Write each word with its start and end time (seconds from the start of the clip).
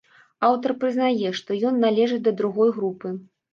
Аўтар 0.47 0.73
прызнае, 0.83 1.29
што 1.41 1.59
ён 1.71 1.79
належыць 1.85 2.19
да 2.31 2.35
другой 2.43 2.75
групы. 2.81 3.17